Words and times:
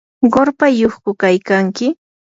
¿qurpayyuqku 0.33 1.09
kaykanki? 1.21 1.87